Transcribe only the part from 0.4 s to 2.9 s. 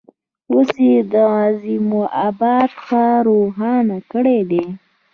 اوس یې د عظیم آباد